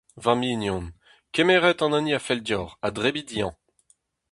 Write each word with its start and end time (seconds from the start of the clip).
Va 0.25 0.33
mignon, 0.41 0.81
kemerit 1.35 1.83
an 1.85 1.95
hini 1.97 2.11
a 2.17 2.21
fell 2.27 2.41
deoc'h 2.47 2.73
ha 2.81 2.87
debrit 2.95 3.29
eñ. 3.41 3.51